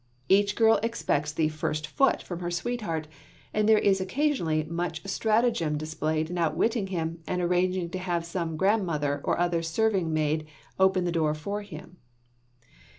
[0.29, 3.07] Each girl expects the "first foot" from her sweetheart
[3.53, 8.57] and there is occasionally much stratagem displayed in outwitting him and arranging to have some
[8.57, 10.47] grandmother or serving maid
[10.79, 11.97] open the door for him.